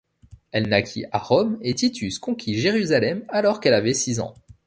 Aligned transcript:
Elle 0.51 0.67
naquit 0.67 1.05
à 1.11 1.19
Rome 1.19 1.59
et 1.61 1.75
Titus 1.75 2.17
conquit 2.17 2.57
Jérusalem 2.57 3.23
alors 3.27 3.59
qu’elle 3.59 3.75
avait 3.75 3.93
six 3.93 4.19
ans. 4.19 4.33